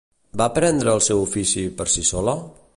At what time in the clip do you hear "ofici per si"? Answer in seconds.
1.27-2.09